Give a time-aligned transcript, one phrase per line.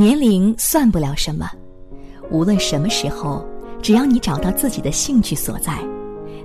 [0.00, 1.46] 年龄算不了什么，
[2.30, 3.46] 无论什么时候，
[3.82, 5.78] 只要你找到自己的兴趣所在，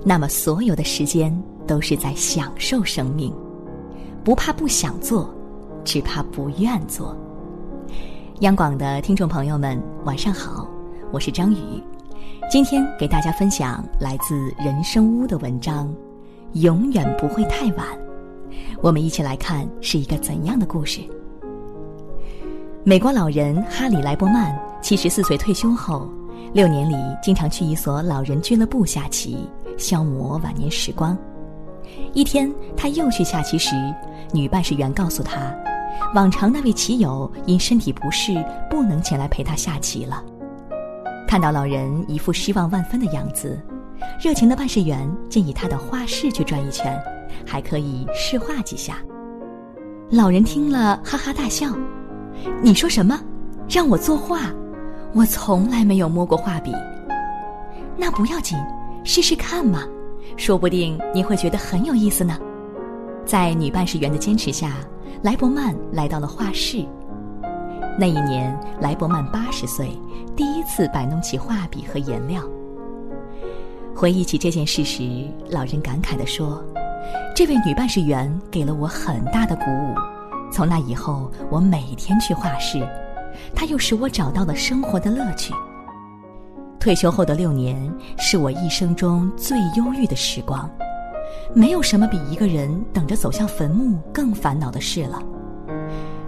[0.04, 1.34] 那么所有的时间
[1.66, 3.32] 都是在享受生命。
[4.22, 5.34] 不怕不想做，
[5.86, 7.16] 只怕不愿做。
[8.40, 10.68] 央广的听众朋友们，晚上好，
[11.10, 11.82] 我是张宇，
[12.50, 15.90] 今天给大家分享来自人生屋的文章，
[16.52, 17.86] 永远不会太晚。
[18.82, 21.00] 我们一起来看是一个怎样的故事。
[22.88, 26.08] 美国老人哈里·莱伯曼七十四岁退休后，
[26.52, 31.18] 六年里经常去一所老人俱乐部下棋，消磨晚年时光。
[32.12, 33.74] 一天，他又去下棋时，
[34.32, 35.52] 女办事员告诉他，
[36.14, 38.32] 往常那位棋友因身体不适
[38.70, 40.22] 不能前来陪他下棋了。
[41.26, 43.60] 看到老人一副失望万分的样子，
[44.22, 46.96] 热情的办事员建议他到画室去转一圈，
[47.44, 48.98] 还可以试画几下。
[50.08, 51.66] 老人听了，哈哈大笑。
[52.62, 53.20] 你说什么？
[53.68, 54.52] 让我作画？
[55.12, 56.72] 我从来没有摸过画笔。
[57.96, 58.58] 那不要紧，
[59.04, 59.82] 试试看嘛，
[60.36, 62.38] 说不定你会觉得很有意思呢。
[63.24, 64.72] 在女办事员的坚持下，
[65.22, 66.84] 莱伯曼来到了画室。
[67.98, 69.88] 那一年，莱伯曼八十岁，
[70.36, 72.42] 第一次摆弄起画笔和颜料。
[73.94, 75.02] 回忆起这件事时，
[75.48, 76.62] 老人感慨地说
[77.34, 79.94] ：“这位女办事员给了我很大的鼓舞。”
[80.50, 82.86] 从那以后，我每天去画室，
[83.54, 85.52] 它又使我找到了生活的乐趣。
[86.78, 90.70] 退休后的六年，是我一生中最忧郁的时光。
[91.52, 95.20] 没有什么比一个人等着走向坟墓更烦恼的事了。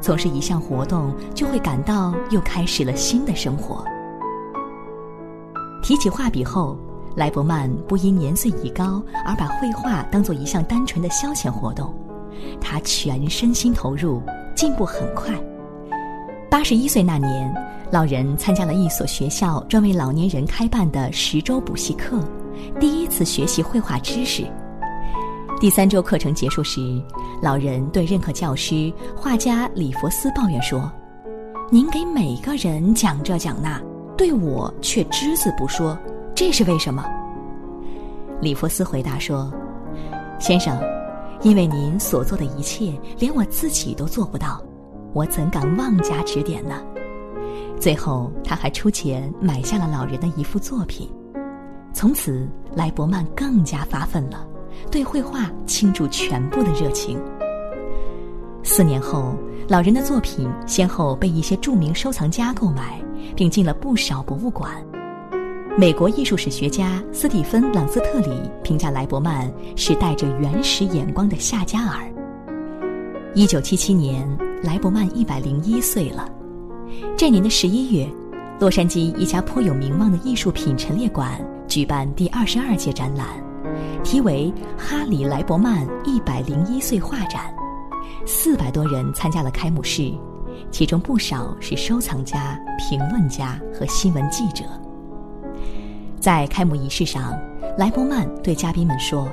[0.00, 3.84] 从事一项活动，就会感到又开始了新的生活。
[5.82, 6.76] 提起画笔后，
[7.14, 11.94] 莱伯曼不因年岁已高而把绘画当做一项单纯的消遣活动。
[12.60, 14.22] 他全身心投入，
[14.54, 15.34] 进步很快。
[16.50, 17.54] 八十一岁那年，
[17.90, 22.18] 老人参加了一所学校专为老年人开办的十周补习课，
[22.80, 24.44] 第一次学习绘画知识。
[25.60, 26.80] 第三周课程结束时，
[27.42, 30.90] 老人对任课教师画家里弗斯抱怨说
[31.70, 33.80] ：“您给每个人讲这讲那，
[34.16, 35.98] 对我却只字不说，
[36.34, 37.04] 这是为什么？”
[38.40, 39.52] 里弗斯回答说
[40.38, 40.78] ：“先生。”
[41.42, 44.62] 因为您所做的一切，连我自己都做不到，
[45.12, 46.82] 我怎敢妄加指点呢？
[47.78, 51.08] 最后，他还出钱买下了老人的一幅作品。
[51.92, 54.46] 从此，莱伯曼更加发奋了，
[54.90, 57.18] 对绘画倾注全部的热情。
[58.64, 59.32] 四年后，
[59.68, 63.00] 老人的作品先后被一些著名收藏家购买，
[63.36, 64.84] 并进了不少博物馆。
[65.78, 72.12] 美国艺术史学家斯蒂芬·朗斯特里评价莱伯曼是带着原始眼光的夏加尔。
[73.32, 74.28] 一九七七年，
[74.60, 76.28] 莱伯曼一百零一岁了。
[77.16, 78.04] 这年的十一月，
[78.58, 83.28] 洛杉矶一家颇有名望的艺术品陈列馆举办第二十二届展览，
[84.02, 87.54] 题为《哈里·莱伯曼一百零一岁画展》。
[88.26, 90.12] 四百多人参加了开幕式，
[90.72, 94.64] 其中不少是收藏家、评论家和新闻记者。
[96.28, 97.34] 在开幕仪式上，
[97.78, 99.26] 莱伯曼对嘉宾们说：“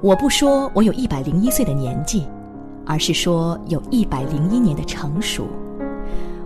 [0.00, 2.24] 我不说我有一百零一岁的年纪，
[2.86, 5.48] 而是说有一百零一年的成熟。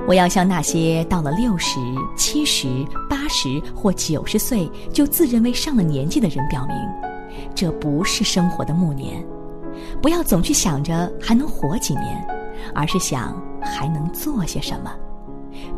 [0.09, 1.79] 我要向那些到了六十
[2.17, 2.67] 七十
[3.07, 6.75] 八十或九十岁就自认为上了年纪的人表明，
[7.55, 9.23] 这不是生活的暮年。
[10.01, 12.27] 不要总去想着还能活几年，
[12.75, 14.91] 而是想还能做些什么，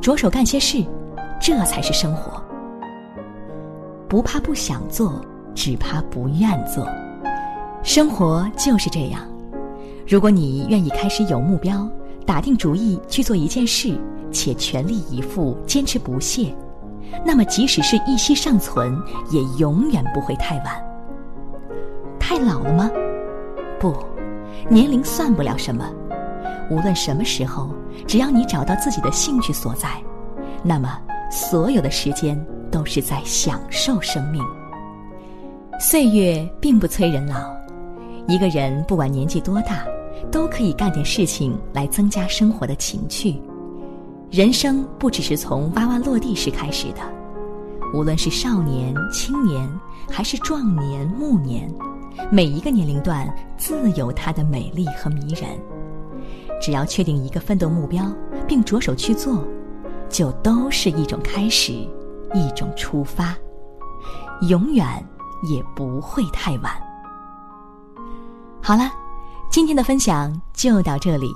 [0.00, 0.84] 着手干些事，
[1.41, 2.41] 这才是生活。”
[4.08, 5.20] 不怕不想做，
[5.54, 6.86] 只怕不愿做。
[7.82, 9.20] 生活就是这样。
[10.06, 11.86] 如果你愿意开始有目标，
[12.24, 13.98] 打定主意去做一件事，
[14.32, 16.54] 且全力以赴、坚持不懈，
[17.24, 18.98] 那么即使是一息尚存，
[19.30, 20.82] 也永远不会太晚。
[22.19, 22.90] 太老了吗？
[23.78, 23.94] 不，
[24.70, 25.84] 年龄算不了什么。
[26.70, 27.69] 无论什么时候，
[28.06, 29.88] 只要你找到自己的兴趣所在，
[30.62, 30.99] 那么
[31.31, 32.43] 所有的时间。
[32.70, 34.43] 都是在享受生命。
[35.81, 37.55] 岁月并不催人老，
[38.26, 39.85] 一个人不管年纪多大，
[40.31, 43.41] 都可以干点事情来增加生活的情趣。
[44.31, 47.00] 人生不只是从娃娃落地时开始的，
[47.94, 49.67] 无论是少年、青年，
[50.11, 51.73] 还是壮年、暮年，
[52.31, 53.26] 每一个年龄段
[53.56, 55.49] 自有它的美丽和迷人。
[56.61, 58.05] 只要确定一个奋斗目标，
[58.47, 59.44] 并着手去做，
[60.11, 61.88] 就都是一种开始。
[62.34, 63.34] 一种出发，
[64.48, 64.86] 永远
[65.42, 66.72] 也不会太晚。
[68.62, 68.90] 好了，
[69.50, 71.32] 今天的分享就到这里，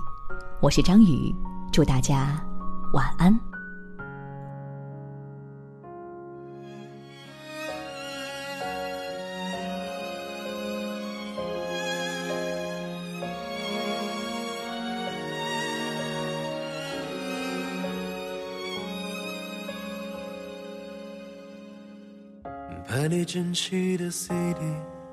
[0.61, 1.35] 我是张宇，
[1.73, 2.41] 祝大家
[2.93, 3.52] 晚安。
[22.93, 24.61] 海里珍奇的 CD，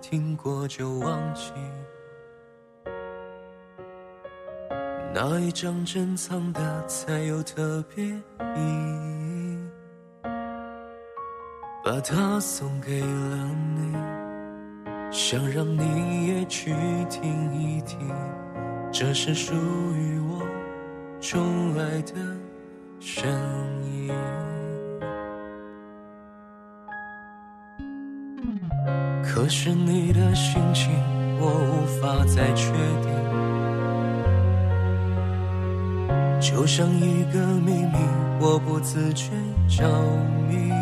[0.01, 1.53] 听过就忘记。
[5.13, 8.11] 哪一张珍藏的才有特别意
[8.57, 9.57] 义？
[11.81, 13.93] 把它送给了你，
[15.09, 16.75] 想让你也去
[17.09, 17.97] 听一听，
[18.91, 20.45] 这是属于我
[21.21, 22.13] 钟爱的
[22.99, 23.25] 声
[23.85, 24.13] 音。
[29.41, 30.91] 可是你的心情，
[31.39, 33.09] 我无法再确定。
[36.41, 37.97] 就像一个秘密，
[38.41, 39.31] 我不自觉
[39.69, 39.87] 着
[40.49, 40.73] 迷，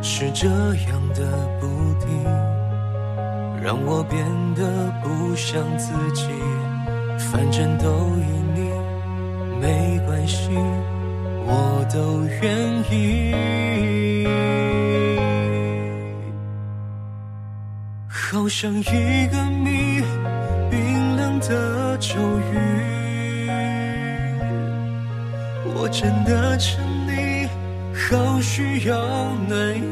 [0.00, 1.66] 是这样的不
[2.00, 2.24] 定，
[3.62, 4.24] 让我变
[4.54, 6.28] 得不像自己。
[7.30, 8.24] 反正都依
[8.54, 8.70] 你，
[9.60, 10.48] 没关系，
[11.44, 14.21] 我都愿意。
[18.32, 20.00] 好像一个谜，
[20.70, 22.14] 冰冷的咒
[22.50, 23.50] 语。
[25.74, 27.46] 我真的沉溺，
[27.92, 28.96] 好需要
[29.46, 29.82] 暖意。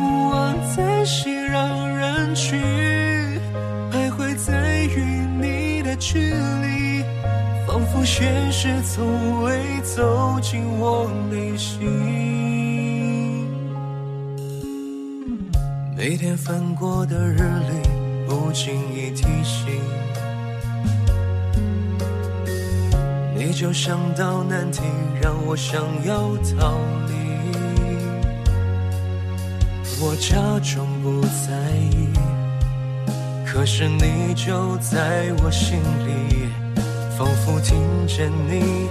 [0.00, 2.60] 我在熙攘人群，
[3.92, 5.00] 徘徊在与
[5.40, 7.04] 你的距离，
[7.68, 12.55] 仿佛现实从未走进我内心。
[15.98, 19.80] 每天翻过的日历，不经意提醒。
[23.34, 24.82] 你就像道难题，
[25.22, 26.74] 让我想要逃
[27.08, 27.14] 离。
[29.98, 31.56] 我假装不在
[31.90, 32.12] 意，
[33.46, 36.50] 可是你就在我心里，
[37.16, 37.74] 仿佛听
[38.06, 38.86] 见你，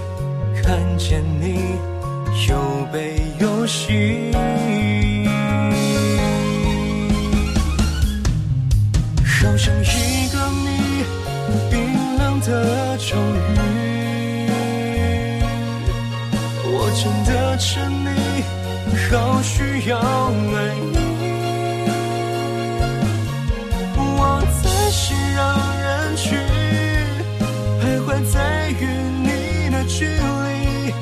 [0.60, 1.76] 看见你，
[2.48, 4.32] 有悲有喜。
[9.56, 10.68] 好像一个谜，
[11.70, 13.56] 冰冷的咒语。
[16.66, 18.06] 我真的沉溺，
[19.08, 19.98] 好需要
[20.30, 20.94] 暖意。
[23.96, 25.40] 我在熙攘
[25.80, 26.38] 人群，
[27.80, 28.36] 徘徊在
[28.78, 28.82] 与
[29.22, 30.92] 你的距离，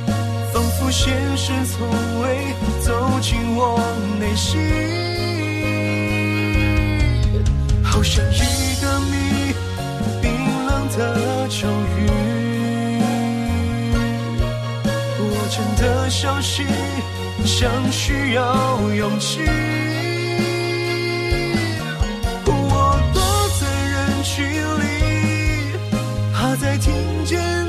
[0.52, 1.88] 仿佛现实从
[2.22, 3.80] 未走进我
[4.20, 5.03] 内心。
[8.04, 8.36] 像一
[8.82, 9.54] 个谜
[10.20, 10.30] 冰
[10.66, 12.06] 冷的咒语
[15.18, 16.66] 我真的相信
[17.46, 19.40] 像需要勇气。
[22.46, 23.22] 我躲
[23.60, 24.44] 在人群
[24.80, 24.82] 里
[26.32, 26.92] 怕再听
[27.24, 27.63] 见